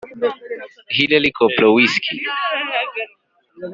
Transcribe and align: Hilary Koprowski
Hilary 0.93 1.31
Koprowski 1.37 2.15